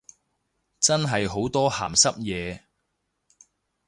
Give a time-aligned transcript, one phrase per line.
[0.79, 2.61] 真係好多鹹濕嘢